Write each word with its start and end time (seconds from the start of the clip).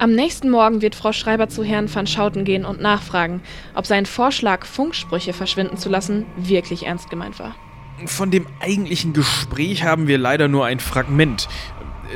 Am 0.00 0.14
nächsten 0.14 0.48
Morgen 0.48 0.80
wird 0.80 0.94
Frau 0.94 1.12
Schreiber 1.12 1.50
zu 1.50 1.62
Herrn 1.62 1.94
van 1.94 2.06
Schouten 2.06 2.46
gehen 2.46 2.64
und 2.64 2.80
nachfragen, 2.80 3.42
ob 3.74 3.84
sein 3.84 4.06
Vorschlag, 4.06 4.64
Funksprüche 4.64 5.34
verschwinden 5.34 5.76
zu 5.76 5.90
lassen, 5.90 6.24
wirklich 6.38 6.86
ernst 6.86 7.10
gemeint 7.10 7.38
war. 7.38 7.54
Von 8.06 8.30
dem 8.30 8.46
eigentlichen 8.60 9.12
Gespräch 9.12 9.84
haben 9.84 10.06
wir 10.06 10.16
leider 10.16 10.48
nur 10.48 10.64
ein 10.64 10.80
Fragment, 10.80 11.48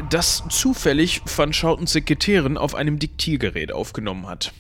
das 0.08 0.44
zufällig 0.48 1.20
van 1.36 1.52
Schoutens 1.52 1.92
Sekretärin 1.92 2.56
auf 2.56 2.74
einem 2.74 2.98
Diktiergerät 2.98 3.70
aufgenommen 3.70 4.28
hat. 4.28 4.54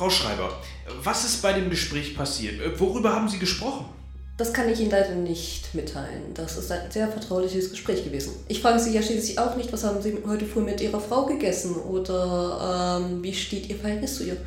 Frau 0.00 0.08
Schreiber, 0.08 0.48
was 1.04 1.26
ist 1.26 1.42
bei 1.42 1.52
dem 1.52 1.68
Gespräch 1.68 2.16
passiert? 2.16 2.80
Worüber 2.80 3.12
haben 3.12 3.28
Sie 3.28 3.38
gesprochen? 3.38 3.84
Das 4.38 4.50
kann 4.50 4.66
ich 4.70 4.80
Ihnen 4.80 4.90
leider 4.90 5.14
nicht 5.14 5.74
mitteilen. 5.74 6.32
Das 6.32 6.56
ist 6.56 6.72
ein 6.72 6.90
sehr 6.90 7.06
vertrauliches 7.08 7.70
Gespräch 7.70 8.02
gewesen. 8.02 8.32
Ich 8.48 8.62
frage 8.62 8.78
Sie 8.78 8.94
ja 8.94 9.02
schließlich 9.02 9.38
auch 9.38 9.56
nicht, 9.56 9.70
was 9.74 9.84
haben 9.84 10.00
Sie 10.00 10.16
heute 10.26 10.46
früh 10.46 10.62
mit 10.62 10.80
Ihrer 10.80 11.00
Frau 11.00 11.26
gegessen 11.26 11.76
oder 11.76 13.02
ähm, 13.02 13.22
wie 13.22 13.34
steht 13.34 13.68
Ihr 13.68 13.76
Verhältnis 13.76 14.16
zu 14.16 14.24
ihr? 14.24 14.38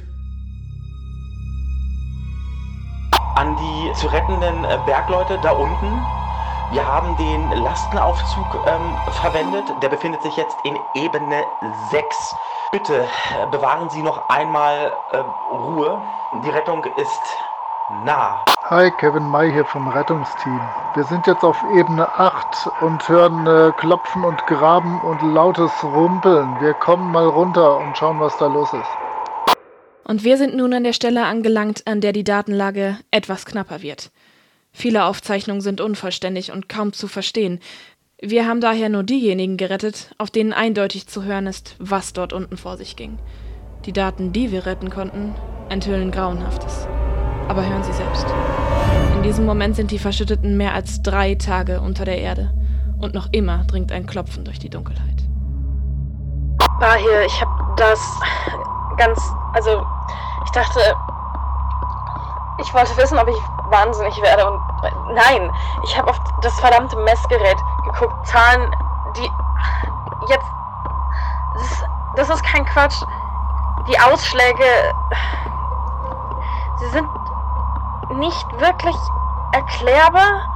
An 3.36 3.56
die 3.56 4.00
zu 4.00 4.08
rettenden 4.08 4.64
äh, 4.64 4.80
Bergleute 4.88 5.38
da 5.44 5.52
unten. 5.52 6.23
Wir 6.74 6.88
haben 6.88 7.16
den 7.18 7.52
Lastenaufzug 7.64 8.48
ähm, 8.66 8.98
verwendet. 9.22 9.64
Der 9.84 9.90
befindet 9.90 10.24
sich 10.24 10.36
jetzt 10.36 10.58
in 10.64 10.76
Ebene 10.96 11.44
6. 11.92 12.36
Bitte 12.72 12.96
äh, 12.96 13.46
bewahren 13.52 13.92
Sie 13.92 14.02
noch 14.02 14.28
einmal 14.28 14.92
äh, 15.12 15.18
Ruhe. 15.54 16.02
Die 16.44 16.50
Rettung 16.50 16.84
ist 16.98 17.22
nah. 18.04 18.44
Hi, 18.64 18.90
Kevin 18.90 19.30
May 19.30 19.52
hier 19.52 19.66
vom 19.66 19.88
Rettungsteam. 19.88 20.60
Wir 20.96 21.04
sind 21.04 21.28
jetzt 21.28 21.44
auf 21.44 21.64
Ebene 21.76 22.10
8 22.18 22.68
und 22.82 23.08
hören 23.08 23.46
äh, 23.46 23.72
Klopfen 23.78 24.24
und 24.24 24.44
Graben 24.48 25.00
und 25.02 25.22
lautes 25.22 25.72
Rumpeln. 25.84 26.60
Wir 26.60 26.74
kommen 26.74 27.12
mal 27.12 27.28
runter 27.28 27.78
und 27.78 27.96
schauen, 27.96 28.20
was 28.20 28.36
da 28.40 28.48
los 28.48 28.74
ist. 28.74 29.56
Und 30.06 30.24
wir 30.24 30.38
sind 30.38 30.56
nun 30.56 30.74
an 30.74 30.84
der 30.84 30.94
Stelle 30.94 31.26
angelangt, 31.26 31.86
an 31.86 32.02
der 32.02 32.14
die 32.14 32.24
Datenlage 32.24 32.98
etwas 33.12 33.46
knapper 33.46 33.84
wird. 33.84 34.10
Viele 34.74 35.06
Aufzeichnungen 35.06 35.62
sind 35.62 35.80
unvollständig 35.80 36.52
und 36.52 36.68
kaum 36.68 36.92
zu 36.92 37.08
verstehen. 37.08 37.60
Wir 38.20 38.48
haben 38.48 38.60
daher 38.60 38.90
nur 38.90 39.04
diejenigen 39.04 39.58
gerettet, 39.58 40.14
auf 40.18 40.32
denen 40.32 40.52
eindeutig 40.52 41.08
zu 41.08 41.24
hören 41.24 41.46
ist, 41.46 41.76
was 41.80 42.14
dort 42.14 42.34
unten 42.34 42.58
vor 42.58 42.78
sich 42.78 42.96
ging. 42.96 43.20
Die 43.86 43.94
Daten, 43.94 44.34
die 44.34 44.52
wir 44.52 44.66
retten 44.66 44.90
konnten, 44.90 45.36
enthüllen 45.70 46.12
Grauenhaftes. 46.12 46.88
Aber 47.50 47.68
hören 47.68 47.84
Sie 47.84 47.94
selbst. 47.94 48.26
In 49.16 49.24
diesem 49.24 49.46
Moment 49.46 49.76
sind 49.76 49.92
die 49.92 50.00
Verschütteten 50.00 50.58
mehr 50.58 50.74
als 50.74 51.02
drei 51.02 51.36
Tage 51.36 51.82
unter 51.82 52.06
der 52.06 52.18
Erde. 52.18 52.54
Und 53.00 53.14
noch 53.14 53.28
immer 53.32 53.66
dringt 53.66 53.92
ein 53.92 54.06
Klopfen 54.06 54.46
durch 54.46 54.60
die 54.60 54.70
Dunkelheit. 54.70 55.24
War 56.80 56.97
hier, 56.97 57.26
ich 57.26 57.42
hab 57.42 57.78
das 57.78 58.00
ganz. 58.97 59.22
Also, 59.53 59.86
ich 60.46 60.52
dachte. 60.52 60.80
Ich 62.62 62.74
wollte 62.74 62.96
wissen, 62.97 63.18
ob 63.18 63.28
ich 63.28 63.36
wahnsinnig 63.70 64.16
werde 64.22 64.50
und. 64.50 64.72
Nein, 65.08 65.52
ich 65.84 65.98
habe 65.98 66.10
auf 66.10 66.20
das 66.42 66.60
verdammte 66.60 66.98
Messgerät 66.98 67.58
geguckt. 67.86 68.28
Zahlen, 68.28 68.76
die. 69.16 69.32
Jetzt. 70.28 70.48
Das 71.54 71.64
ist, 71.64 71.86
das 72.16 72.30
ist 72.30 72.44
kein 72.44 72.66
Quatsch. 72.66 73.02
Die 73.88 74.00
Ausschläge. 74.00 74.94
Sie 76.78 76.90
sind 76.90 77.08
nicht 78.16 78.60
wirklich 78.60 78.96
erklärbar. 79.54 80.50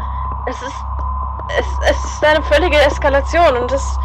Es 0.46 0.62
ist, 0.62 0.86
es, 1.60 1.66
es 1.90 2.06
ist 2.06 2.26
eine 2.26 2.42
völlige 2.44 2.78
Eskalation 2.82 3.58
und 3.58 3.72
es 3.72 4.00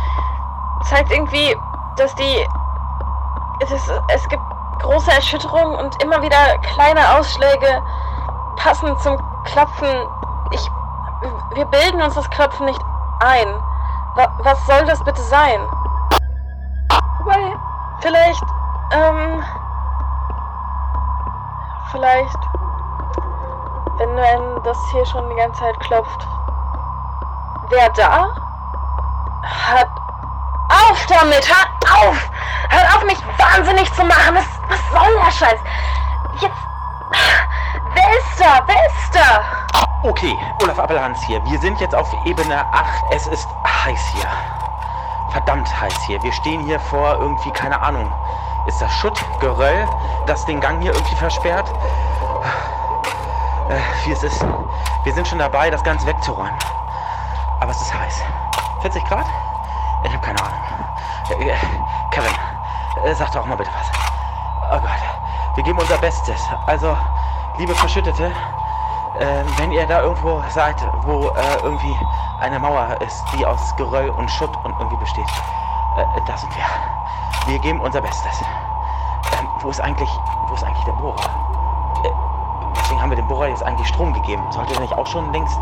zeigt 0.84 1.10
irgendwie, 1.10 1.56
dass 1.96 2.14
die, 2.14 2.46
es, 3.60 3.72
es 4.08 4.28
gibt 4.28 4.42
große 4.80 5.10
Erschütterungen 5.10 5.76
und 5.76 6.02
immer 6.02 6.20
wieder 6.22 6.58
kleine 6.74 7.16
Ausschläge 7.16 7.82
passend 8.56 9.00
zum 9.00 9.16
Klopfen. 9.44 9.88
Ich, 10.50 10.70
wir 11.54 11.64
bilden 11.66 12.02
uns 12.02 12.14
das 12.14 12.28
Klopfen 12.30 12.66
nicht 12.66 12.80
ein. 13.20 13.62
Was 14.38 14.66
soll 14.66 14.84
das 14.86 15.02
bitte 15.04 15.22
sein? 15.22 15.60
Wobei, 17.18 17.56
vielleicht, 18.00 18.44
ähm, 18.92 19.42
vielleicht 21.90 22.38
wenn, 23.98 24.16
wenn 24.16 24.62
das 24.64 24.78
hier 24.90 25.06
schon 25.06 25.28
die 25.28 25.36
ganze 25.36 25.60
Zeit 25.60 25.78
klopft. 25.80 26.26
Wer 27.68 27.88
da? 27.90 28.34
Hört 29.42 29.90
auf 30.68 31.06
damit! 31.06 31.48
Hört 31.48 31.68
auf! 31.94 32.30
Hört 32.68 32.96
auf, 32.96 33.04
mich 33.04 33.18
wahnsinnig 33.38 33.92
zu 33.94 34.04
machen! 34.04 34.34
Was, 34.34 34.46
was 34.68 34.90
soll 34.90 35.14
der 35.24 35.30
Scheiß? 35.30 35.60
Jetzt. 36.40 36.71
Ist 38.38 39.14
da? 39.14 39.42
Okay, 40.02 40.36
Olaf 40.62 40.78
Appelhans 40.78 41.22
hier. 41.22 41.44
Wir 41.44 41.58
sind 41.60 41.78
jetzt 41.80 41.94
auf 41.94 42.08
Ebene 42.24 42.64
8. 42.72 43.04
Es 43.10 43.26
ist 43.26 43.48
heiß 43.66 44.00
hier. 44.14 44.26
Verdammt 45.30 45.68
heiß 45.80 45.94
hier. 46.06 46.22
Wir 46.22 46.32
stehen 46.32 46.60
hier 46.64 46.80
vor 46.80 47.16
irgendwie, 47.18 47.50
keine 47.50 47.80
Ahnung. 47.80 48.10
Ist 48.66 48.80
das 48.80 48.92
Schutt, 48.94 49.18
Geröll, 49.40 49.86
das 50.26 50.44
den 50.46 50.60
Gang 50.60 50.80
hier 50.80 50.92
irgendwie 50.92 51.16
versperrt? 51.16 51.68
äh, 53.68 54.06
wie 54.06 54.12
es 54.12 54.22
ist. 54.22 54.44
Wir 55.04 55.12
sind 55.12 55.26
schon 55.28 55.38
dabei, 55.38 55.70
das 55.70 55.82
Ganze 55.82 56.06
wegzuräumen. 56.06 56.58
Aber 57.60 57.70
es 57.70 57.80
ist 57.80 57.92
heiß. 57.92 58.22
40 58.80 59.04
Grad? 59.04 59.26
Ich 60.04 60.12
habe 60.12 60.24
keine 60.24 60.40
Ahnung. 60.40 60.60
Äh, 61.30 61.50
äh, 61.50 61.56
Kevin, 62.10 62.32
äh, 63.04 63.14
sag 63.14 63.30
doch 63.32 63.46
mal 63.46 63.56
bitte 63.56 63.70
was. 63.78 63.86
Oh 64.72 64.80
Gott, 64.80 65.54
wir 65.54 65.64
geben 65.64 65.78
unser 65.78 65.98
Bestes. 65.98 66.40
Also, 66.66 66.96
liebe 67.58 67.74
Verschüttete, 67.74 68.26
äh, 69.18 69.44
wenn 69.58 69.72
ihr 69.72 69.86
da 69.86 70.02
irgendwo 70.02 70.42
seid, 70.48 70.76
wo 71.02 71.28
äh, 71.28 71.56
irgendwie 71.62 71.96
eine 72.40 72.58
Mauer 72.58 72.96
ist, 73.00 73.24
die 73.36 73.44
aus 73.46 73.74
Geröll 73.76 74.10
und 74.10 74.30
Schutt 74.30 74.56
und 74.64 74.74
irgendwie 74.78 74.96
besteht, 74.96 75.26
da 76.26 76.36
sind 76.36 76.50
wir. 76.56 76.64
Wir 77.46 77.58
geben 77.58 77.80
unser 77.80 78.00
Bestes. 78.00 78.40
Ähm, 79.38 79.46
wo 79.60 79.70
ist 79.70 79.80
eigentlich, 79.80 80.08
wo 80.48 80.54
ist 80.54 80.64
eigentlich 80.64 80.84
der 80.84 80.92
Bohrer? 80.92 81.28
Deswegen 82.76 83.00
haben 83.00 83.10
wir 83.10 83.16
dem 83.16 83.28
Bohrer 83.28 83.48
jetzt 83.48 83.62
eigentlich 83.62 83.88
Strom 83.88 84.12
gegeben. 84.12 84.42
Sollte 84.50 84.74
er 84.74 84.80
nicht 84.80 84.94
auch 84.94 85.06
schon 85.06 85.30
längst 85.32 85.58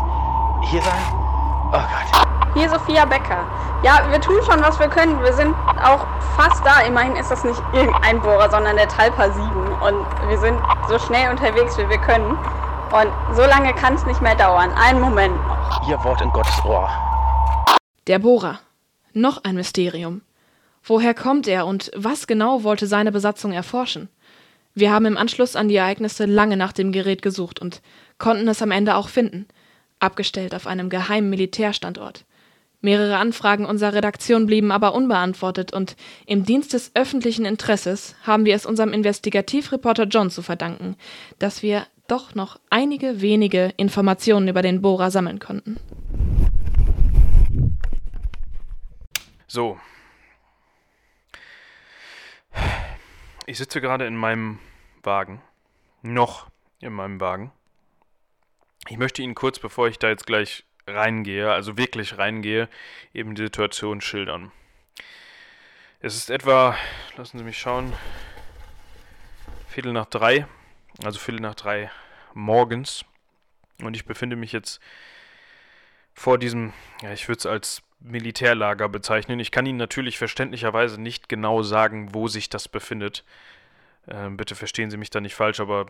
hier 0.61 0.81
sein? 0.81 1.30
Oh 1.67 1.71
Gott. 1.71 2.27
Hier 2.53 2.69
Sophia 2.69 3.05
Becker. 3.05 3.45
Ja, 3.83 4.01
wir 4.09 4.19
tun 4.19 4.35
schon, 4.45 4.61
was 4.61 4.79
wir 4.79 4.87
können. 4.89 5.21
Wir 5.23 5.33
sind 5.33 5.55
auch 5.83 6.05
fast 6.35 6.65
da. 6.65 6.81
Immerhin 6.81 7.15
ist 7.15 7.31
das 7.31 7.43
nicht 7.43 7.61
irgendein 7.73 8.21
Bohrer, 8.21 8.49
sondern 8.49 8.75
der 8.75 8.87
Talpa 8.87 9.31
7. 9.31 9.41
Und 9.41 10.05
wir 10.29 10.37
sind 10.37 10.59
so 10.89 10.99
schnell 10.99 11.31
unterwegs, 11.31 11.77
wie 11.77 11.87
wir 11.87 11.97
können. 11.97 12.37
Und 12.91 13.35
so 13.35 13.43
lange 13.43 13.73
kann 13.73 13.95
es 13.95 14.05
nicht 14.05 14.21
mehr 14.21 14.35
dauern. 14.35 14.71
Einen 14.73 14.99
Moment 14.99 15.35
noch. 15.47 15.87
Ihr 15.87 16.03
Wort 16.03 16.21
in 16.21 16.29
Gottes 16.31 16.63
Ohr. 16.65 16.89
Der 18.07 18.19
Bohrer. 18.19 18.59
Noch 19.13 19.43
ein 19.43 19.55
Mysterium. 19.55 20.21
Woher 20.83 21.13
kommt 21.13 21.47
er 21.47 21.65
und 21.65 21.91
was 21.95 22.27
genau 22.27 22.63
wollte 22.63 22.87
seine 22.87 23.11
Besatzung 23.11 23.53
erforschen? 23.53 24.09
Wir 24.73 24.91
haben 24.91 25.05
im 25.05 25.17
Anschluss 25.17 25.55
an 25.55 25.67
die 25.67 25.75
Ereignisse 25.75 26.25
lange 26.25 26.57
nach 26.57 26.71
dem 26.71 26.91
Gerät 26.91 27.21
gesucht 27.21 27.59
und 27.59 27.81
konnten 28.17 28.47
es 28.47 28.61
am 28.61 28.71
Ende 28.71 28.95
auch 28.95 29.09
finden, 29.09 29.47
abgestellt 30.01 30.55
auf 30.55 30.67
einem 30.67 30.89
geheimen 30.89 31.29
Militärstandort. 31.29 32.25
Mehrere 32.81 33.17
Anfragen 33.17 33.65
unserer 33.65 33.93
Redaktion 33.93 34.47
blieben 34.47 34.71
aber 34.71 34.95
unbeantwortet 34.95 35.71
und 35.71 35.95
im 36.25 36.45
Dienst 36.45 36.73
des 36.73 36.91
öffentlichen 36.95 37.45
Interesses 37.45 38.15
haben 38.23 38.45
wir 38.45 38.55
es 38.55 38.65
unserem 38.65 38.91
Investigativreporter 38.91 40.05
John 40.05 40.31
zu 40.31 40.41
verdanken, 40.41 40.95
dass 41.37 41.61
wir 41.61 41.85
doch 42.07 42.33
noch 42.33 42.59
einige 42.69 43.21
wenige 43.21 43.73
Informationen 43.77 44.47
über 44.47 44.61
den 44.61 44.81
Bohrer 44.81 45.11
sammeln 45.11 45.39
konnten. 45.39 45.77
So, 49.47 49.77
Ich 53.51 53.57
sitze 53.57 53.81
gerade 53.81 54.05
in 54.05 54.15
meinem 54.15 54.59
Wagen. 55.03 55.41
Noch 56.03 56.47
in 56.79 56.93
meinem 56.93 57.19
Wagen. 57.19 57.51
Ich 58.91 58.97
möchte 58.97 59.21
Ihnen 59.21 59.35
kurz, 59.35 59.57
bevor 59.57 59.87
ich 59.87 59.99
da 59.99 60.09
jetzt 60.09 60.25
gleich 60.25 60.65
reingehe, 60.85 61.49
also 61.49 61.77
wirklich 61.77 62.17
reingehe, 62.17 62.67
eben 63.13 63.35
die 63.35 63.43
Situation 63.43 64.01
schildern. 64.01 64.51
Es 66.01 66.17
ist 66.17 66.29
etwa, 66.29 66.75
lassen 67.15 67.37
Sie 67.37 67.45
mich 67.45 67.57
schauen, 67.57 67.93
Viertel 69.69 69.93
nach 69.93 70.07
drei, 70.07 70.45
also 71.05 71.19
Viertel 71.19 71.39
nach 71.39 71.55
drei 71.55 71.89
morgens. 72.33 73.05
Und 73.81 73.95
ich 73.95 74.03
befinde 74.03 74.35
mich 74.35 74.51
jetzt 74.51 74.81
vor 76.13 76.37
diesem, 76.37 76.73
ja, 77.01 77.13
ich 77.13 77.29
würde 77.29 77.39
es 77.39 77.45
als 77.45 77.83
Militärlager 78.01 78.89
bezeichnen. 78.89 79.39
Ich 79.39 79.51
kann 79.51 79.65
Ihnen 79.65 79.77
natürlich 79.77 80.17
verständlicherweise 80.17 80.99
nicht 80.99 81.29
genau 81.29 81.63
sagen, 81.63 82.13
wo 82.13 82.27
sich 82.27 82.49
das 82.49 82.67
befindet. 82.67 83.23
Ähm, 84.09 84.35
bitte 84.35 84.55
verstehen 84.55 84.91
Sie 84.91 84.97
mich 84.97 85.11
da 85.11 85.21
nicht 85.21 85.35
falsch, 85.35 85.61
aber 85.61 85.85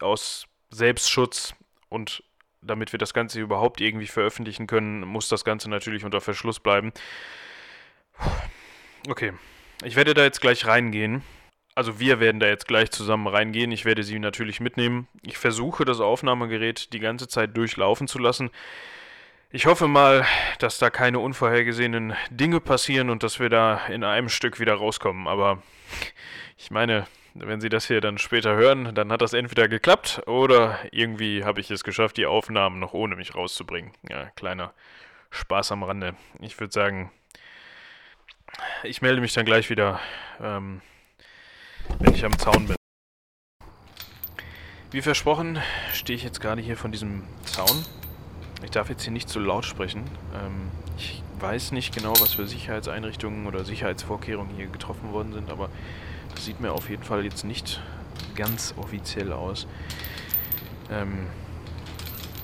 aus 0.00 0.46
Selbstschutz 0.70 1.54
und 1.90 2.22
damit 2.62 2.92
wir 2.92 2.98
das 2.98 3.14
Ganze 3.14 3.40
überhaupt 3.40 3.80
irgendwie 3.80 4.06
veröffentlichen 4.06 4.66
können, 4.66 5.00
muss 5.00 5.28
das 5.28 5.44
Ganze 5.44 5.70
natürlich 5.70 6.04
unter 6.04 6.20
Verschluss 6.20 6.60
bleiben. 6.60 6.92
Okay, 9.08 9.32
ich 9.84 9.96
werde 9.96 10.14
da 10.14 10.22
jetzt 10.22 10.40
gleich 10.40 10.66
reingehen. 10.66 11.22
Also 11.74 12.00
wir 12.00 12.18
werden 12.18 12.40
da 12.40 12.48
jetzt 12.48 12.66
gleich 12.66 12.90
zusammen 12.90 13.28
reingehen. 13.28 13.70
Ich 13.70 13.84
werde 13.84 14.02
sie 14.02 14.18
natürlich 14.18 14.58
mitnehmen. 14.58 15.06
Ich 15.22 15.38
versuche 15.38 15.84
das 15.84 16.00
Aufnahmegerät 16.00 16.92
die 16.92 16.98
ganze 16.98 17.28
Zeit 17.28 17.56
durchlaufen 17.56 18.08
zu 18.08 18.18
lassen. 18.18 18.50
Ich 19.50 19.66
hoffe 19.66 19.86
mal, 19.86 20.26
dass 20.58 20.78
da 20.78 20.90
keine 20.90 21.20
unvorhergesehenen 21.20 22.14
Dinge 22.30 22.60
passieren 22.60 23.08
und 23.08 23.22
dass 23.22 23.38
wir 23.38 23.48
da 23.48 23.86
in 23.86 24.02
einem 24.02 24.28
Stück 24.28 24.58
wieder 24.58 24.74
rauskommen. 24.74 25.28
Aber 25.28 25.62
ich 26.58 26.70
meine, 26.72 27.06
wenn 27.44 27.60
Sie 27.60 27.68
das 27.68 27.86
hier 27.86 28.00
dann 28.00 28.18
später 28.18 28.54
hören, 28.54 28.94
dann 28.94 29.12
hat 29.12 29.22
das 29.22 29.32
entweder 29.32 29.68
geklappt 29.68 30.22
oder 30.26 30.78
irgendwie 30.92 31.44
habe 31.44 31.60
ich 31.60 31.70
es 31.70 31.84
geschafft, 31.84 32.16
die 32.16 32.26
Aufnahmen 32.26 32.78
noch 32.78 32.92
ohne 32.92 33.16
mich 33.16 33.34
rauszubringen. 33.34 33.92
Ja, 34.08 34.30
kleiner 34.30 34.72
Spaß 35.30 35.72
am 35.72 35.82
Rande. 35.82 36.14
Ich 36.40 36.58
würde 36.58 36.72
sagen, 36.72 37.10
ich 38.82 39.02
melde 39.02 39.20
mich 39.20 39.34
dann 39.34 39.44
gleich 39.44 39.70
wieder, 39.70 40.00
ähm, 40.40 40.80
wenn 41.98 42.14
ich 42.14 42.24
am 42.24 42.38
Zaun 42.38 42.66
bin. 42.66 42.76
Wie 44.90 45.02
versprochen, 45.02 45.60
stehe 45.92 46.16
ich 46.16 46.24
jetzt 46.24 46.40
gerade 46.40 46.62
hier 46.62 46.76
von 46.76 46.92
diesem 46.92 47.24
Zaun. 47.44 47.84
Ich 48.64 48.70
darf 48.70 48.88
jetzt 48.88 49.02
hier 49.02 49.12
nicht 49.12 49.28
zu 49.28 49.38
laut 49.38 49.64
sprechen. 49.64 50.04
Ähm, 50.34 50.70
ich 50.96 51.22
weiß 51.38 51.72
nicht 51.72 51.94
genau, 51.94 52.12
was 52.20 52.34
für 52.34 52.46
Sicherheitseinrichtungen 52.46 53.46
oder 53.46 53.64
Sicherheitsvorkehrungen 53.64 54.56
hier 54.56 54.66
getroffen 54.66 55.12
worden 55.12 55.32
sind, 55.32 55.50
aber 55.50 55.68
sieht 56.44 56.60
mir 56.60 56.72
auf 56.72 56.90
jeden 56.90 57.02
Fall 57.02 57.24
jetzt 57.24 57.44
nicht 57.44 57.80
ganz 58.34 58.74
offiziell 58.76 59.32
aus. 59.32 59.66
Ähm, 60.90 61.26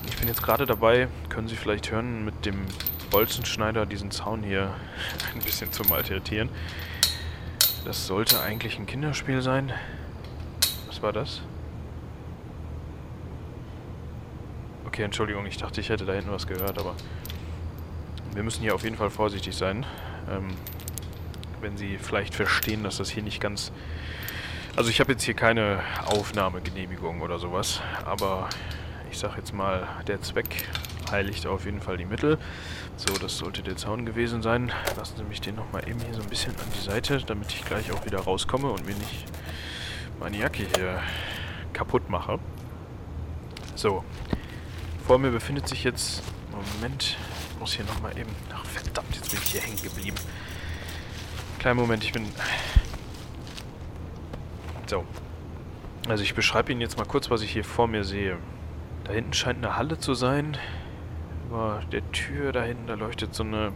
ich 0.07 0.17
bin 0.17 0.27
jetzt 0.27 0.43
gerade 0.43 0.65
dabei, 0.65 1.07
können 1.29 1.47
Sie 1.47 1.55
vielleicht 1.55 1.91
hören, 1.91 2.25
mit 2.25 2.45
dem 2.45 2.65
Bolzenschneider 3.09 3.85
diesen 3.85 4.11
Zaun 4.11 4.43
hier 4.43 4.73
ein 5.33 5.41
bisschen 5.41 5.71
zu 5.71 5.83
malträtieren. 5.83 6.49
Das 7.85 8.07
sollte 8.07 8.41
eigentlich 8.41 8.79
ein 8.79 8.85
Kinderspiel 8.85 9.41
sein. 9.41 9.71
Was 10.87 11.01
war 11.01 11.13
das? 11.13 11.41
Okay, 14.87 15.03
Entschuldigung, 15.03 15.45
ich 15.45 15.57
dachte, 15.57 15.81
ich 15.81 15.89
hätte 15.89 16.05
da 16.05 16.13
hinten 16.13 16.31
was 16.31 16.47
gehört, 16.47 16.79
aber 16.79 16.95
wir 18.33 18.43
müssen 18.43 18.61
hier 18.61 18.73
auf 18.73 18.83
jeden 18.83 18.97
Fall 18.97 19.09
vorsichtig 19.09 19.55
sein. 19.55 19.85
Ähm, 20.29 20.47
wenn 21.65 21.77
Sie 21.77 21.97
vielleicht 21.97 22.35
verstehen, 22.35 22.83
dass 22.83 22.97
das 22.97 23.09
hier 23.09 23.23
nicht 23.23 23.41
ganz... 23.41 23.71
Also 24.75 24.91
ich 24.91 24.99
habe 24.99 25.13
jetzt 25.13 25.23
hier 25.23 25.33
keine 25.33 25.81
Aufnahmegenehmigung 26.05 27.21
oder 27.21 27.39
sowas, 27.39 27.81
aber 28.05 28.49
ich 29.09 29.17
sag 29.17 29.35
jetzt 29.35 29.51
mal, 29.51 29.87
der 30.05 30.21
Zweck 30.21 30.67
heiligt 31.09 31.47
auf 31.47 31.65
jeden 31.65 31.81
Fall 31.81 31.97
die 31.97 32.05
Mittel. 32.05 32.37
So, 32.97 33.17
das 33.17 33.37
sollte 33.37 33.63
der 33.63 33.77
Zaun 33.77 34.05
gewesen 34.05 34.43
sein. 34.43 34.71
Lassen 34.95 35.17
Sie 35.17 35.23
mich 35.23 35.41
den 35.41 35.55
nochmal 35.55 35.89
eben 35.89 35.99
hier 36.01 36.13
so 36.13 36.21
ein 36.21 36.29
bisschen 36.29 36.55
an 36.55 36.71
die 36.77 36.83
Seite, 36.83 37.17
damit 37.25 37.51
ich 37.51 37.65
gleich 37.65 37.91
auch 37.91 38.05
wieder 38.05 38.19
rauskomme 38.19 38.69
und 38.69 38.85
mir 38.85 38.95
nicht 38.95 39.25
meine 40.19 40.37
Jacke 40.37 40.67
hier 40.75 41.01
kaputt 41.73 42.11
mache. 42.11 42.37
So, 43.73 44.03
vor 45.07 45.17
mir 45.17 45.31
befindet 45.31 45.67
sich 45.67 45.83
jetzt... 45.83 46.21
Moment, 46.51 47.17
ich 47.49 47.59
muss 47.59 47.73
hier 47.73 47.85
nochmal 47.85 48.15
eben... 48.19 48.29
Ach 48.53 48.63
verdammt, 48.65 49.15
jetzt 49.15 49.31
bin 49.31 49.39
ich 49.41 49.51
hier 49.51 49.61
hängen 49.61 49.81
geblieben. 49.81 50.17
Kleinen 51.65 51.79
Moment, 51.79 52.03
ich 52.03 52.11
bin... 52.11 52.27
So. 54.85 55.03
Also 56.07 56.21
ich 56.21 56.35
beschreibe 56.35 56.71
Ihnen 56.71 56.79
jetzt 56.79 56.99
mal 56.99 57.05
kurz, 57.05 57.31
was 57.31 57.41
ich 57.41 57.49
hier 57.53 57.63
vor 57.63 57.87
mir 57.87 58.03
sehe. 58.03 58.37
Da 59.03 59.13
hinten 59.13 59.33
scheint 59.33 59.65
eine 59.65 59.75
Halle 59.75 59.97
zu 59.97 60.13
sein. 60.13 60.57
Über 61.47 61.81
der 61.91 62.11
Tür 62.11 62.51
da 62.51 62.61
hinten, 62.61 62.85
da 62.85 62.93
leuchtet 62.93 63.33
so 63.33 63.41
eine 63.41 63.71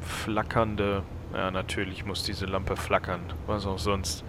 flackernde... 0.00 1.04
Ja, 1.32 1.52
natürlich 1.52 2.04
muss 2.04 2.24
diese 2.24 2.44
Lampe 2.44 2.74
flackern. 2.74 3.20
Was 3.46 3.66
auch 3.66 3.78
sonst. 3.78 4.24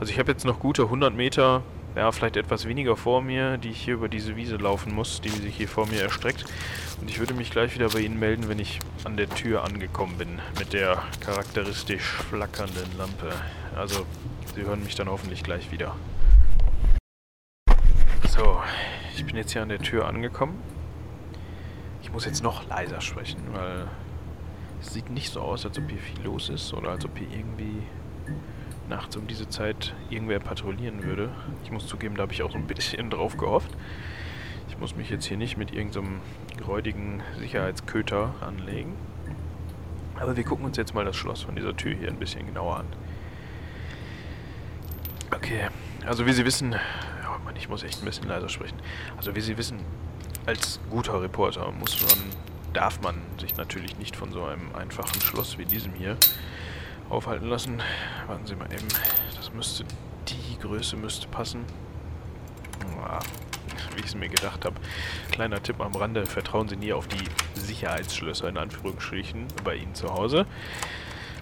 Also 0.00 0.12
ich 0.12 0.18
habe 0.18 0.32
jetzt 0.32 0.44
noch 0.44 0.58
gute 0.58 0.82
100 0.82 1.14
Meter, 1.14 1.62
ja, 1.94 2.10
vielleicht 2.10 2.36
etwas 2.36 2.66
weniger 2.66 2.96
vor 2.96 3.20
mir, 3.22 3.58
die 3.58 3.70
ich 3.70 3.82
hier 3.82 3.94
über 3.94 4.08
diese 4.08 4.36
Wiese 4.36 4.56
laufen 4.56 4.94
muss, 4.94 5.20
die 5.20 5.28
sich 5.28 5.56
hier 5.56 5.68
vor 5.68 5.86
mir 5.86 6.02
erstreckt. 6.02 6.44
Und 7.00 7.10
ich 7.10 7.18
würde 7.18 7.34
mich 7.34 7.50
gleich 7.50 7.74
wieder 7.74 7.88
bei 7.90 8.00
Ihnen 8.00 8.18
melden, 8.18 8.48
wenn 8.48 8.58
ich 8.58 8.78
an 9.04 9.16
der 9.16 9.28
Tür 9.28 9.64
angekommen 9.64 10.16
bin, 10.16 10.40
mit 10.58 10.72
der 10.72 11.02
charakteristisch 11.20 12.04
flackernden 12.30 12.96
Lampe. 12.96 13.32
Also, 13.76 14.06
Sie 14.54 14.62
hören 14.62 14.84
mich 14.84 14.94
dann 14.94 15.08
hoffentlich 15.08 15.42
gleich 15.42 15.70
wieder. 15.70 15.94
So, 18.28 18.62
ich 19.14 19.24
bin 19.26 19.36
jetzt 19.36 19.52
hier 19.52 19.62
an 19.62 19.68
der 19.68 19.80
Tür 19.80 20.06
angekommen. 20.06 20.62
Ich 22.02 22.10
muss 22.10 22.24
jetzt 22.24 22.42
noch 22.42 22.66
leiser 22.68 23.00
sprechen, 23.00 23.40
weil 23.52 23.88
es 24.80 24.92
sieht 24.92 25.10
nicht 25.10 25.30
so 25.30 25.40
aus, 25.40 25.64
als 25.66 25.78
ob 25.78 25.88
hier 25.90 26.00
viel 26.00 26.22
los 26.24 26.48
ist 26.48 26.72
oder 26.72 26.90
als 26.90 27.04
ob 27.04 27.16
hier 27.16 27.28
irgendwie 27.30 27.82
nachts 28.92 29.16
um 29.16 29.26
diese 29.26 29.48
Zeit 29.48 29.94
irgendwer 30.10 30.38
patrouillieren 30.38 31.02
würde. 31.02 31.30
Ich 31.64 31.70
muss 31.70 31.86
zugeben, 31.86 32.14
da 32.14 32.22
habe 32.22 32.32
ich 32.32 32.42
auch 32.42 32.52
so 32.52 32.58
ein 32.58 32.66
bisschen 32.66 33.08
drauf 33.14 33.36
gehofft. 33.38 33.70
Ich 34.68 34.78
muss 34.78 34.94
mich 34.94 35.08
jetzt 35.08 35.24
hier 35.24 35.38
nicht 35.38 35.56
mit 35.56 35.72
irgendeinem 35.72 36.20
so 36.58 36.64
räudigen 36.66 37.22
Sicherheitsköter 37.38 38.34
anlegen. 38.40 38.94
Aber 40.20 40.36
wir 40.36 40.44
gucken 40.44 40.66
uns 40.66 40.76
jetzt 40.76 40.94
mal 40.94 41.04
das 41.04 41.16
Schloss 41.16 41.42
von 41.42 41.56
dieser 41.56 41.74
Tür 41.74 41.94
hier 41.94 42.08
ein 42.08 42.18
bisschen 42.18 42.46
genauer 42.46 42.78
an. 42.78 42.86
Okay, 45.34 45.68
also 46.06 46.26
wie 46.26 46.32
Sie 46.32 46.44
wissen... 46.44 46.74
Oh 46.74 47.44
Mann, 47.44 47.56
ich 47.56 47.68
muss 47.68 47.82
echt 47.82 48.02
ein 48.02 48.04
bisschen 48.04 48.28
leiser 48.28 48.50
sprechen. 48.50 48.76
Also 49.16 49.34
wie 49.34 49.40
Sie 49.40 49.56
wissen, 49.56 49.80
als 50.44 50.80
guter 50.90 51.22
Reporter 51.22 51.72
muss 51.72 51.98
man, 52.02 52.18
darf 52.74 53.00
man 53.00 53.14
sich 53.40 53.56
natürlich 53.56 53.98
nicht 53.98 54.16
von 54.16 54.32
so 54.32 54.44
einem 54.44 54.74
einfachen 54.74 55.20
Schloss 55.22 55.56
wie 55.56 55.64
diesem 55.64 55.94
hier 55.94 56.18
aufhalten 57.08 57.48
lassen. 57.48 57.82
Warten 58.26 58.46
Sie 58.46 58.56
mal 58.56 58.72
eben. 58.72 58.88
Das 59.36 59.52
müsste, 59.52 59.84
die 60.28 60.58
Größe 60.60 60.96
müsste 60.96 61.28
passen. 61.28 61.64
Wie 63.94 64.00
ich 64.00 64.06
es 64.06 64.14
mir 64.14 64.28
gedacht 64.28 64.64
habe. 64.64 64.76
Kleiner 65.30 65.62
Tipp 65.62 65.80
am 65.80 65.94
Rande, 65.94 66.24
vertrauen 66.24 66.68
Sie 66.68 66.76
nie 66.76 66.92
auf 66.92 67.08
die 67.08 67.24
Sicherheitsschlösser 67.60 68.48
in 68.48 68.56
Anführungsstrichen 68.56 69.46
bei 69.64 69.76
Ihnen 69.76 69.94
zu 69.94 70.08
Hause. 70.12 70.46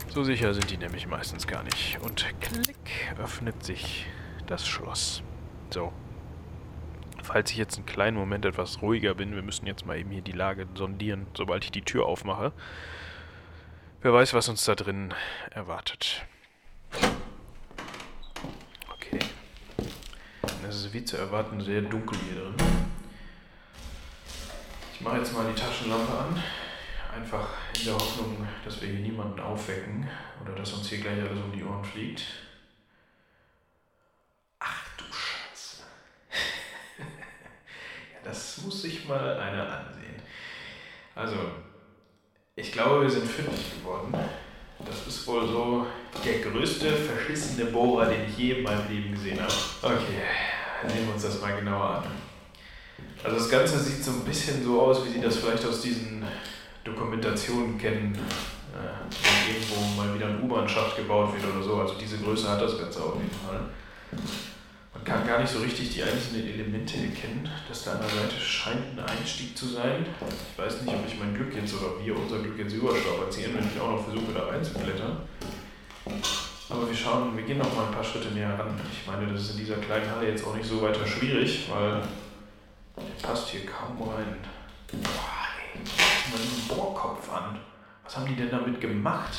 So 0.09 0.25
sicher 0.25 0.53
sind 0.55 0.71
die 0.71 0.77
nämlich 0.77 1.07
meistens 1.07 1.47
gar 1.47 1.63
nicht. 1.63 1.99
Und 2.03 2.27
klick 2.41 3.15
öffnet 3.23 3.65
sich 3.65 4.07
das 4.47 4.67
Schloss. 4.67 5.23
So. 5.71 5.93
Falls 7.23 7.53
ich 7.53 7.59
jetzt 7.59 7.77
einen 7.77 7.87
kleinen 7.87 8.17
Moment 8.17 8.45
etwas 8.45 8.83
ruhiger 8.83 9.15
bin, 9.15 9.37
wir 9.37 9.43
müssen 9.43 9.67
jetzt 9.67 9.87
mal 9.87 9.97
eben 9.97 10.11
hier 10.11 10.23
die 10.23 10.33
Lage 10.33 10.67
sondieren, 10.75 11.29
sobald 11.37 11.63
ich 11.63 11.71
die 11.71 11.83
Tür 11.83 12.07
aufmache. 12.07 12.53
Wer 14.03 14.15
weiß, 14.15 14.33
was 14.33 14.49
uns 14.49 14.65
da 14.65 14.75
drin 14.75 15.13
erwartet. 15.51 16.25
Okay. 18.89 19.19
Es 20.67 20.77
ist 20.77 20.95
wie 20.95 21.05
zu 21.05 21.19
erwarten 21.19 21.61
sehr 21.61 21.83
dunkel 21.83 22.19
hier 22.21 22.41
drin. 22.41 22.55
Ich 24.95 25.03
mache 25.03 25.19
jetzt 25.19 25.35
mal 25.35 25.53
die 25.53 25.61
Taschenlampe 25.61 26.13
an. 26.19 26.43
Einfach 27.15 27.51
in 27.79 27.85
der 27.85 27.95
Hoffnung, 27.95 28.47
dass 28.65 28.81
wir 28.81 28.89
hier 28.89 29.01
niemanden 29.01 29.39
aufwecken 29.39 30.09
oder 30.41 30.55
dass 30.55 30.73
uns 30.73 30.89
hier 30.89 31.01
gleich 31.01 31.21
alles 31.21 31.39
um 31.39 31.53
die 31.53 31.63
Ohren 31.63 31.85
fliegt. 31.85 32.25
Ach 34.61 34.97
du 34.97 35.05
Scheiße. 35.05 35.83
ja, 36.99 38.19
das 38.25 38.63
muss 38.63 38.81
sich 38.81 39.07
mal 39.07 39.39
einer 39.39 39.81
ansehen. 39.81 40.23
Also, 41.15 41.37
ich 42.57 42.73
glaube, 42.73 43.03
wir 43.03 43.11
sind 43.11 43.27
fündig 43.27 43.79
geworden. 43.79 44.15
Das 44.85 45.07
ist 45.07 45.27
wohl 45.27 45.47
so 45.47 45.87
der 46.25 46.39
größte 46.41 46.89
verschissene 46.89 47.67
Bohrer, 47.67 48.07
den 48.07 48.29
ich 48.29 48.37
je 48.37 48.53
in 48.53 48.63
meinem 48.63 48.89
Leben 48.89 49.13
gesehen 49.13 49.39
habe. 49.41 49.53
Okay, 49.83 50.93
nehmen 50.95 51.07
wir 51.07 51.15
uns 51.15 51.23
das 51.23 51.41
mal 51.41 51.55
genauer 51.55 51.97
an. 51.97 52.05
Also 53.23 53.37
das 53.37 53.51
Ganze 53.51 53.79
sieht 53.79 54.03
so 54.03 54.13
ein 54.13 54.25
bisschen 54.25 54.65
so 54.65 54.81
aus, 54.81 55.05
wie 55.05 55.11
Sie 55.11 55.21
das 55.21 55.37
vielleicht 55.37 55.65
aus 55.67 55.83
diesen 55.83 56.25
Dokumentationen 56.85 57.77
kennen, 57.77 58.19
äh, 58.73 59.53
irgendwo 59.53 60.01
mal 60.01 60.15
wieder 60.15 60.29
ein 60.29 60.43
U-Bahn-Schacht 60.43 60.97
gebaut 60.97 61.35
wird 61.35 61.55
oder 61.55 61.63
so. 61.63 61.77
Also 61.77 61.95
diese 62.01 62.17
Größe 62.19 62.49
hat 62.49 62.63
das 62.63 62.79
Ganze 62.79 63.03
auf 63.03 63.17
jeden 63.17 63.31
Fall. 63.47 63.61
Man 65.01 65.17
kann 65.17 65.27
gar 65.27 65.41
nicht 65.41 65.51
so 65.51 65.61
richtig 65.61 65.95
die 65.95 66.03
einzelnen 66.03 66.47
Elemente 66.47 66.99
erkennen. 66.99 67.49
Das 67.67 67.85
da 67.85 67.93
an 67.93 68.01
der 68.01 68.11
Seite 68.11 68.39
scheint 68.39 68.99
ein 68.99 69.01
Einstieg 69.01 69.57
zu 69.57 69.67
sein. 69.67 70.05
Ich 70.53 70.59
weiß 70.59 70.83
nicht, 70.83 70.95
ob 70.95 71.07
ich 71.07 71.19
mein 71.19 71.35
Glück 71.35 71.55
jetzt 71.55 71.73
oder 71.75 72.05
wir 72.05 72.15
unser 72.15 72.41
Glück 72.41 72.59
jetzt 72.59 72.75
überstrapazieren, 72.75 73.55
wenn 73.55 73.65
ich 73.65 73.81
auch 73.81 73.93
noch 73.93 74.05
versuche, 74.05 74.35
da 74.35 74.45
reinzuklettern. 74.45 75.23
Aber 76.69 76.87
wir 76.87 76.95
schauen, 76.95 77.35
wir 77.35 77.45
gehen 77.45 77.57
noch 77.57 77.75
mal 77.75 77.87
ein 77.87 77.95
paar 77.95 78.05
Schritte 78.05 78.29
näher 78.29 78.59
ran. 78.59 78.79
Ich 78.93 79.07
meine, 79.07 79.33
das 79.33 79.41
ist 79.41 79.53
in 79.53 79.57
dieser 79.57 79.77
kleinen 79.77 80.11
Halle 80.11 80.29
jetzt 80.29 80.47
auch 80.47 80.55
nicht 80.55 80.69
so 80.69 80.83
weiter 80.83 81.07
schwierig, 81.07 81.67
weil 81.71 82.03
der 82.99 83.27
passt 83.27 83.49
hier 83.49 83.65
kaum 83.65 84.07
rein. 84.07 84.37
Boah, 84.93 85.49
ey, 85.73 85.81
mal 86.31 86.41
einen 86.41 86.69
Bohrkopf 86.69 87.33
an. 87.33 87.59
Was 88.05 88.19
haben 88.19 88.27
die 88.27 88.37
denn 88.37 88.51
damit 88.51 88.79
gemacht? 88.79 89.33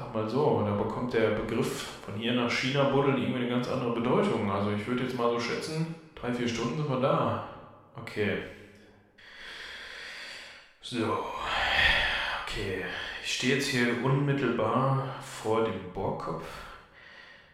Sag 0.00 0.14
mal 0.14 0.26
so, 0.26 0.62
da 0.64 0.82
bekommt 0.82 1.12
der 1.12 1.32
Begriff 1.32 1.98
von 2.06 2.14
hier 2.14 2.32
nach 2.32 2.50
China 2.50 2.84
buddeln 2.84 3.18
irgendwie 3.18 3.40
eine 3.40 3.50
ganz 3.50 3.68
andere 3.68 3.92
Bedeutung. 3.92 4.50
Also 4.50 4.70
ich 4.70 4.86
würde 4.86 5.02
jetzt 5.02 5.14
mal 5.14 5.28
so 5.30 5.38
schätzen, 5.38 5.94
drei, 6.14 6.32
vier 6.32 6.48
Stunden 6.48 6.78
sind 6.78 6.88
wir 6.88 7.00
da. 7.00 7.46
Okay. 8.00 8.38
So. 10.80 11.04
Okay. 12.46 12.86
Ich 13.22 13.34
stehe 13.34 13.56
jetzt 13.56 13.68
hier 13.68 14.02
unmittelbar 14.02 15.06
vor 15.20 15.64
dem 15.64 15.92
Bohrkopf. 15.92 16.44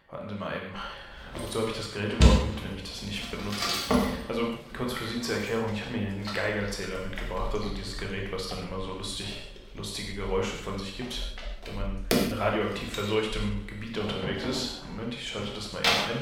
Warten 0.09 0.29
Sie 0.29 0.35
mal 0.35 0.53
eben. 0.53 1.43
Wozu 1.43 1.59
habe 1.59 1.71
ich 1.71 1.75
das 1.75 1.93
Gerät 1.93 2.13
überhaupt 2.13 2.63
wenn 2.63 2.77
ich 2.77 2.89
das 2.89 3.03
nicht 3.03 3.29
benutze? 3.29 3.93
Also 4.29 4.53
kurz 4.75 4.93
für 4.93 5.05
Sie 5.05 5.21
zur 5.21 5.35
Erklärung, 5.35 5.65
ich 5.73 5.81
habe 5.81 5.97
mir 5.97 6.07
einen 6.07 6.29
Geigerzähler 6.33 6.99
mitgebracht, 7.09 7.53
also 7.53 7.67
dieses 7.75 7.97
Gerät, 7.97 8.31
was 8.31 8.47
dann 8.47 8.59
immer 8.69 8.79
so 8.79 8.93
lustig, 8.93 9.49
lustige 9.75 10.13
Geräusche 10.13 10.55
von 10.55 10.79
sich 10.79 10.95
gibt, 10.95 11.35
wenn 11.67 11.75
man 11.75 12.05
in 12.11 12.33
radioaktiv 12.37 12.93
verseuchtem 12.93 13.67
Gebiet 13.67 13.97
unterwegs 13.97 14.43
ist. 14.43 14.83
Moment, 14.89 15.13
ich 15.13 15.27
schalte 15.27 15.51
das 15.55 15.73
mal 15.73 15.79
eben 15.79 15.89
ein. 15.89 16.21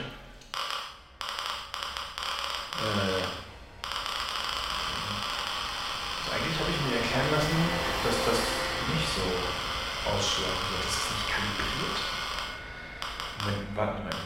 Äh, 2.75 3.23
eigentlich 6.33 6.59
habe 6.59 6.69
ich 6.69 6.79
mir 6.85 6.97
erklären 6.99 7.31
lassen, 7.31 7.57
dass 8.03 8.17
das 8.25 8.39
nicht 8.93 9.09
so 9.15 9.25
ausschlagen 10.09 10.65
wird, 10.71 10.83
das 10.85 10.95
ist 10.95 11.11
nicht 11.11 11.27
kalibriert. 11.29 11.99
Moment, 13.39 13.75
warten 13.75 14.03
mal, 14.03 14.17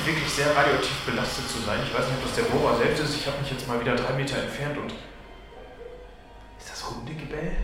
scheint 0.00 0.06
wirklich 0.06 0.32
sehr 0.32 0.54
radioaktiv 0.56 0.98
belastet 1.06 1.48
zu 1.48 1.58
sein. 1.60 1.80
Ich 1.84 1.92
weiß 1.92 2.06
nicht, 2.06 2.16
ob 2.18 2.24
das 2.24 2.34
der 2.34 2.42
Bohrer 2.44 2.76
selbst 2.78 3.00
ist. 3.00 3.16
Ich 3.16 3.26
habe 3.26 3.38
mich 3.40 3.50
jetzt 3.50 3.66
mal 3.66 3.80
wieder 3.80 3.96
drei 3.96 4.12
Meter 4.12 4.38
entfernt 4.38 4.78
und. 4.78 4.92
Ist 6.58 6.70
das 6.70 6.90
Hundegebell? 6.90 7.56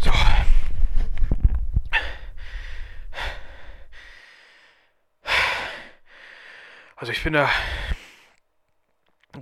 So. 0.00 0.12
Also 6.96 7.12
ich 7.12 7.22
bin 7.22 7.32
da 7.34 7.50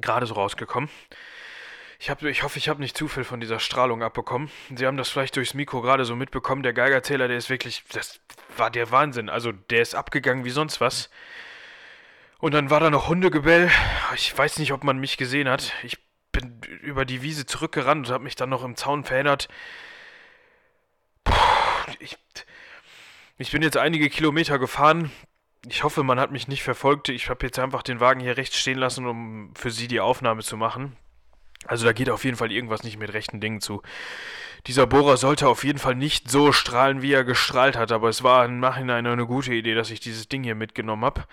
gerade 0.00 0.26
so 0.26 0.34
rausgekommen. 0.34 0.90
Ich, 2.04 2.10
hab, 2.10 2.22
ich 2.22 2.42
hoffe, 2.42 2.58
ich 2.58 2.68
habe 2.68 2.82
nicht 2.82 2.98
zu 2.98 3.08
viel 3.08 3.24
von 3.24 3.40
dieser 3.40 3.58
Strahlung 3.58 4.02
abbekommen. 4.02 4.50
Sie 4.76 4.86
haben 4.86 4.98
das 4.98 5.08
vielleicht 5.08 5.36
durchs 5.36 5.54
Mikro 5.54 5.80
gerade 5.80 6.04
so 6.04 6.14
mitbekommen. 6.14 6.62
Der 6.62 6.74
Geigerzähler, 6.74 7.28
der 7.28 7.38
ist 7.38 7.48
wirklich, 7.48 7.82
das 7.94 8.20
war 8.58 8.70
der 8.70 8.90
Wahnsinn. 8.90 9.30
Also 9.30 9.52
der 9.52 9.80
ist 9.80 9.94
abgegangen 9.94 10.44
wie 10.44 10.50
sonst 10.50 10.82
was. 10.82 11.08
Und 12.40 12.52
dann 12.52 12.68
war 12.68 12.78
da 12.80 12.90
noch 12.90 13.08
Hundegebell. 13.08 13.70
Ich 14.16 14.36
weiß 14.36 14.58
nicht, 14.58 14.74
ob 14.74 14.84
man 14.84 14.98
mich 14.98 15.16
gesehen 15.16 15.48
hat. 15.48 15.72
Ich 15.82 15.96
bin 16.30 16.60
über 16.82 17.06
die 17.06 17.22
Wiese 17.22 17.46
zurückgerannt 17.46 18.08
und 18.08 18.12
habe 18.12 18.24
mich 18.24 18.36
dann 18.36 18.50
noch 18.50 18.64
im 18.64 18.76
Zaun 18.76 19.04
verheddert. 19.04 19.48
Ich, 22.00 22.18
ich 23.38 23.50
bin 23.50 23.62
jetzt 23.62 23.78
einige 23.78 24.10
Kilometer 24.10 24.58
gefahren. 24.58 25.10
Ich 25.66 25.84
hoffe, 25.84 26.02
man 26.02 26.20
hat 26.20 26.32
mich 26.32 26.48
nicht 26.48 26.64
verfolgt. 26.64 27.08
Ich 27.08 27.30
habe 27.30 27.46
jetzt 27.46 27.58
einfach 27.58 27.82
den 27.82 27.98
Wagen 27.98 28.20
hier 28.20 28.36
rechts 28.36 28.58
stehen 28.58 28.76
lassen, 28.76 29.06
um 29.06 29.54
für 29.56 29.70
Sie 29.70 29.88
die 29.88 30.00
Aufnahme 30.00 30.42
zu 30.42 30.58
machen. 30.58 30.98
Also 31.66 31.84
da 31.84 31.92
geht 31.92 32.10
auf 32.10 32.24
jeden 32.24 32.36
Fall 32.36 32.52
irgendwas 32.52 32.82
nicht 32.82 32.98
mit 32.98 33.12
rechten 33.12 33.40
Dingen 33.40 33.60
zu. 33.60 33.82
Dieser 34.66 34.86
Bohrer 34.86 35.16
sollte 35.16 35.48
auf 35.48 35.64
jeden 35.64 35.78
Fall 35.78 35.94
nicht 35.94 36.30
so 36.30 36.52
strahlen, 36.52 37.02
wie 37.02 37.12
er 37.12 37.24
gestrahlt 37.24 37.76
hat, 37.76 37.92
aber 37.92 38.08
es 38.08 38.22
war 38.22 38.44
im 38.44 38.60
Nachhinein 38.60 39.06
eine 39.06 39.26
gute 39.26 39.52
Idee, 39.52 39.74
dass 39.74 39.90
ich 39.90 40.00
dieses 40.00 40.28
Ding 40.28 40.42
hier 40.42 40.54
mitgenommen 40.54 41.04
habe. 41.04 41.24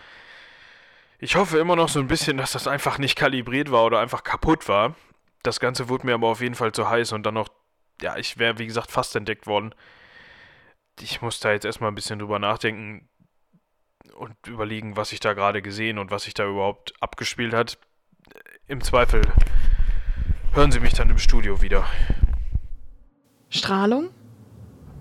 Ich 1.20 1.36
hoffe 1.36 1.60
immer 1.60 1.76
noch 1.76 1.88
so 1.88 2.00
ein 2.00 2.08
bisschen, 2.08 2.38
dass 2.38 2.52
das 2.52 2.68
einfach 2.68 2.98
nicht 2.98 3.16
kalibriert 3.16 3.72
war 3.72 3.86
oder 3.86 4.00
einfach 4.00 4.24
kaputt 4.24 4.68
war. 4.68 4.96
Das 5.44 5.60
Ganze 5.60 5.88
wurde 5.88 6.06
mir 6.06 6.16
aber 6.16 6.28
auf 6.28 6.42
jeden 6.42 6.56
Fall 6.56 6.72
zu 6.72 6.90
heiß 6.90 7.14
und 7.14 7.24
dann 7.24 7.36
noch, 7.36 7.48
ja, 8.02 8.18
ich 8.18 8.38
wäre 8.38 8.58
wie 8.60 8.68
gesagt 8.68 8.92
fast 8.92 9.16
entdeckt 9.16 9.48
worden. 9.48 9.74
Ich 11.00 11.22
muss 11.22 11.40
da 11.40 11.52
jetzt 11.52 11.66
erstmal 11.66 11.92
ein 11.92 11.96
bisschen 11.96 12.20
drüber 12.20 12.40
nachdenken 12.40 13.08
und 14.16 14.36
überlegen, 14.46 14.98
was 14.98 15.14
ich 15.14 15.20
da 15.20 15.34
gerade 15.34 15.62
gesehen 15.62 16.00
und 16.00 16.12
was 16.12 16.24
sich 16.24 16.34
da 16.34 16.46
überhaupt 16.46 16.94
abgespielt 17.00 17.54
hat. 17.54 17.78
Im 18.68 18.82
Zweifel 18.82 19.22
hören 20.54 20.72
Sie 20.72 20.80
mich 20.80 20.94
dann 20.94 21.10
im 21.10 21.18
Studio 21.18 21.62
wieder. 21.62 21.84
Strahlung? 23.50 24.10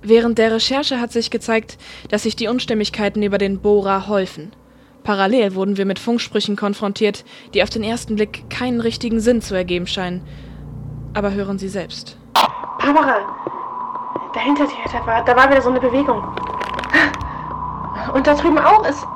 Während 0.03 0.39
der 0.39 0.53
Recherche 0.53 1.01
hat 1.01 1.13
sich 1.13 1.31
gezeigt, 1.31 1.79
dass 2.09 2.23
sich 2.23 2.35
die 2.35 2.49
Unstimmigkeiten 2.49 3.23
über 3.23 3.39
den 3.39 3.61
Bohrer 3.61 4.09
häufen. 4.09 4.53
Parallel 5.05 5.55
wurden 5.55 5.77
wir 5.77 5.87
mit 5.87 5.99
Funksprüchen 5.99 6.57
konfrontiert, 6.57 7.25
die 7.55 7.63
auf 7.63 7.71
den 7.71 7.83
ersten 7.83 8.17
Blick 8.17 8.49
keinen 8.51 8.81
richtigen 8.81 9.21
Sinn 9.21 9.43
zu 9.43 9.55
ergeben 9.55 9.87
scheinen. 9.87 10.27
Aber 11.15 11.33
hören 11.33 11.59
Sie 11.59 11.69
selbst. 11.69 12.19
Barbara, 12.79 13.19
da 14.33 14.41
hinter 14.41 14.67
dir, 14.67 14.75
da 14.93 15.07
war, 15.07 15.25
da 15.25 15.37
war 15.37 15.51
wieder 15.51 15.61
so 15.61 15.71
eine 15.71 15.81
Bewegung. 15.81 16.23
Und 18.15 18.27
da 18.27 18.35
drüben 18.35 18.59
auch 18.59 18.85
ist. 18.87 19.07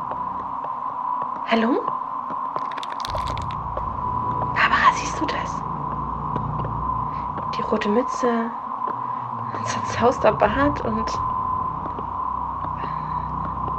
Hallo? 1.46 1.82
Barbara, 4.54 4.92
siehst 4.96 5.20
du 5.20 5.26
das? 5.26 5.62
Die 7.56 7.62
rote 7.74 7.88
Mütze, 7.88 8.52
zerzauster 9.64 10.30
Bart 10.30 10.80
und 10.84 11.10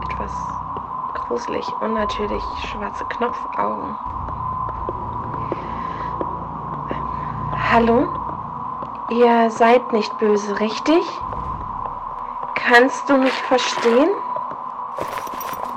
etwas 0.03 0.33
gruselig, 1.13 1.65
unnatürlich 1.79 2.43
schwarze 2.69 3.05
Knopfaugen. 3.05 3.97
Hallo? 7.71 8.09
Ihr 9.11 9.49
seid 9.49 9.93
nicht 9.93 10.17
böse, 10.17 10.59
richtig? 10.59 11.05
Kannst 12.55 13.09
du 13.09 13.15
mich 13.15 13.31
verstehen? 13.43 14.09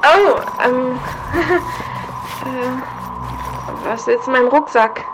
Oh, 0.02 0.40
ähm. 0.64 0.98
äh, 2.46 3.88
was 3.88 4.08
ist 4.08 4.26
in 4.26 4.32
meinem 4.32 4.48
Rucksack? 4.48 5.04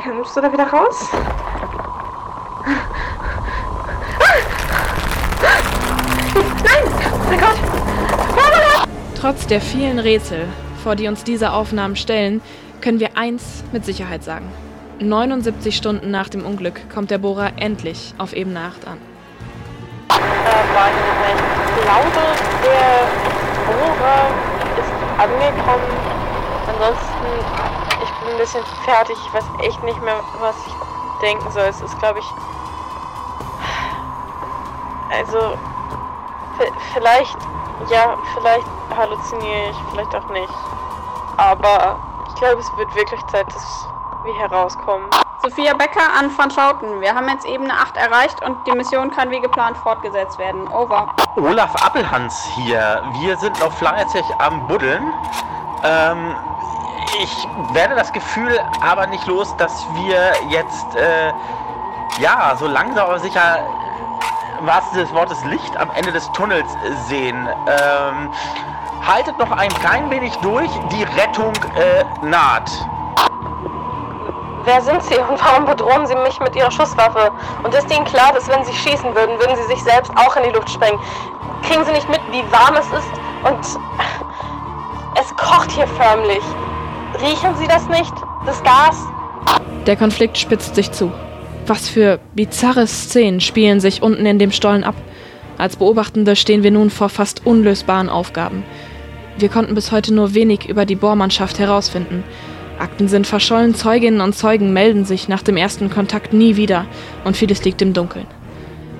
Kannst 0.00 0.36
du 0.36 0.40
da 0.40 0.52
wieder 0.52 0.70
raus? 0.70 1.10
Trotz 9.26 9.48
der 9.48 9.60
vielen 9.60 9.98
Rätsel, 9.98 10.46
vor 10.84 10.94
die 10.94 11.08
uns 11.08 11.24
diese 11.24 11.52
Aufnahmen 11.52 11.96
stellen, 11.96 12.40
können 12.80 13.00
wir 13.00 13.16
eins 13.16 13.64
mit 13.72 13.84
Sicherheit 13.84 14.22
sagen. 14.22 14.48
79 15.00 15.76
Stunden 15.76 16.12
nach 16.12 16.28
dem 16.28 16.46
Unglück 16.46 16.88
kommt 16.94 17.10
der 17.10 17.18
Bohrer 17.18 17.50
endlich 17.56 18.14
auf 18.18 18.32
Ebene 18.34 18.60
8 18.60 18.86
an. 18.86 18.98
Ich 20.10 20.14
glaube, 21.82 22.22
der 22.62 23.02
Bohrer 23.66 24.30
ist 24.78 24.92
angekommen. 25.18 25.90
Ansonsten, 26.68 27.26
ich 28.04 28.10
bin 28.20 28.32
ein 28.32 28.38
bisschen 28.38 28.62
fertig. 28.84 29.16
Ich 29.26 29.34
weiß 29.34 29.44
echt 29.64 29.82
nicht 29.82 30.00
mehr, 30.04 30.20
was 30.38 30.54
ich 30.68 30.72
denken 31.20 31.50
soll. 31.50 31.64
Es 31.64 31.80
ist, 31.80 31.98
glaube 31.98 32.20
ich. 32.20 32.26
Also, 35.18 35.58
vielleicht, 36.94 37.36
ja, 37.90 38.16
vielleicht 38.38 38.75
halluziniere 38.96 39.70
ich, 39.70 39.76
vielleicht 39.90 40.14
auch 40.14 40.28
nicht. 40.30 40.52
Aber 41.36 41.98
ich 42.28 42.34
glaube, 42.36 42.60
es 42.60 42.76
wird 42.76 42.94
wirklich 42.94 43.24
Zeit, 43.26 43.46
dass 43.54 43.86
wir 44.24 44.34
herauskommen. 44.34 45.08
Sophia 45.42 45.74
Becker 45.74 46.00
an 46.18 46.36
Van 46.36 46.50
Schouten. 46.50 47.00
Wir 47.00 47.14
haben 47.14 47.28
jetzt 47.28 47.46
Ebene 47.46 47.72
8 47.72 47.96
erreicht 47.96 48.44
und 48.44 48.56
die 48.66 48.72
Mission 48.72 49.10
kann 49.10 49.30
wie 49.30 49.40
geplant 49.40 49.76
fortgesetzt 49.76 50.38
werden. 50.38 50.66
Over. 50.68 51.14
Olaf 51.36 51.74
Appelhans 51.84 52.44
hier. 52.54 53.02
Wir 53.20 53.36
sind 53.36 53.58
noch 53.60 53.72
fleißig 53.72 54.24
am 54.38 54.66
Buddeln. 54.66 55.12
Ähm, 55.84 56.34
ich 57.22 57.48
werde 57.72 57.94
das 57.94 58.12
Gefühl 58.12 58.58
aber 58.80 59.06
nicht 59.06 59.26
los, 59.26 59.54
dass 59.56 59.86
wir 59.94 60.32
jetzt, 60.48 60.96
äh, 60.96 61.32
ja, 62.18 62.56
so 62.58 62.66
langsam 62.66 63.06
aber 63.06 63.18
sicher, 63.18 63.58
Sinne 64.90 65.04
des 65.04 65.14
Wortes, 65.14 65.44
Licht 65.44 65.76
am 65.76 65.90
Ende 65.94 66.12
des 66.12 66.30
Tunnels 66.32 66.76
sehen. 67.06 67.48
Ähm, 67.66 68.30
haltet 69.06 69.38
noch 69.38 69.50
ein 69.50 69.68
klein 69.68 70.10
wenig 70.10 70.34
durch, 70.36 70.70
die 70.92 71.04
Rettung 71.18 71.52
äh, 71.76 72.26
naht. 72.26 72.70
Wer 74.64 74.82
sind 74.82 75.02
Sie 75.04 75.14
und 75.14 75.40
warum 75.40 75.64
bedrohen 75.64 76.06
Sie 76.06 76.16
mich 76.16 76.40
mit 76.40 76.56
Ihrer 76.56 76.72
Schusswaffe? 76.72 77.30
Und 77.62 77.72
ist 77.72 77.88
Ihnen 77.94 78.04
klar, 78.04 78.32
dass 78.34 78.48
wenn 78.48 78.64
Sie 78.64 78.72
schießen 78.72 79.14
würden, 79.14 79.38
würden 79.38 79.56
Sie 79.56 79.74
sich 79.74 79.82
selbst 79.84 80.10
auch 80.16 80.36
in 80.36 80.42
die 80.42 80.50
Luft 80.50 80.70
sprengen? 80.70 80.98
Kriegen 81.62 81.84
Sie 81.84 81.92
nicht 81.92 82.08
mit, 82.08 82.20
wie 82.32 82.42
warm 82.50 82.74
es 82.74 82.86
ist? 82.86 83.10
Und 83.44 83.60
es 85.20 85.36
kocht 85.36 85.70
hier 85.70 85.86
förmlich. 85.86 86.42
Riechen 87.22 87.56
Sie 87.56 87.68
das 87.68 87.88
nicht? 87.88 88.12
Das 88.44 88.60
Gas? 88.64 89.06
Der 89.86 89.96
Konflikt 89.96 90.36
spitzt 90.36 90.74
sich 90.74 90.90
zu. 90.90 91.12
Was 91.68 91.88
für 91.88 92.18
bizarre 92.34 92.88
Szenen 92.88 93.40
spielen 93.40 93.78
sich 93.80 94.02
unten 94.02 94.26
in 94.26 94.40
dem 94.40 94.50
Stollen 94.50 94.82
ab. 94.82 94.96
Als 95.58 95.76
Beobachtende 95.76 96.36
stehen 96.36 96.62
wir 96.62 96.70
nun 96.70 96.90
vor 96.90 97.08
fast 97.08 97.46
unlösbaren 97.46 98.08
Aufgaben. 98.08 98.64
Wir 99.38 99.50
konnten 99.50 99.74
bis 99.74 99.92
heute 99.92 100.14
nur 100.14 100.32
wenig 100.32 100.66
über 100.66 100.86
die 100.86 100.96
Bohrmannschaft 100.96 101.58
herausfinden. 101.58 102.24
Akten 102.78 103.08
sind 103.08 103.26
verschollen, 103.26 103.74
Zeuginnen 103.74 104.20
und 104.22 104.34
Zeugen 104.34 104.72
melden 104.72 105.04
sich 105.04 105.28
nach 105.28 105.42
dem 105.42 105.56
ersten 105.56 105.90
Kontakt 105.90 106.32
nie 106.32 106.56
wieder 106.56 106.86
und 107.24 107.36
vieles 107.36 107.64
liegt 107.64 107.82
im 107.82 107.92
Dunkeln. 107.92 108.26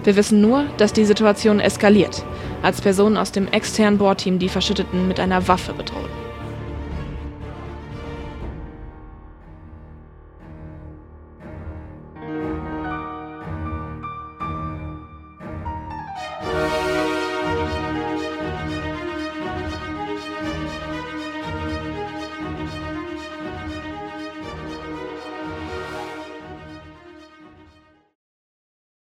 Wir 0.05 0.17
wissen 0.17 0.41
nur, 0.41 0.65
dass 0.77 0.93
die 0.93 1.05
Situation 1.05 1.59
eskaliert, 1.59 2.23
als 2.63 2.81
Personen 2.81 3.17
aus 3.17 3.33
dem 3.33 3.49
externen 3.49 3.99
Bohrteam 3.99 4.39
die 4.39 4.49
Verschütteten 4.49 5.09
mit 5.09 5.21
einer 5.21 5.49
Waffe 5.49 5.73
bedrohen. 5.73 6.26